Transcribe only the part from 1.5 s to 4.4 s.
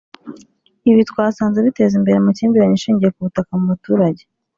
biteza amakimbirane ashingiye ku butaka mu baturage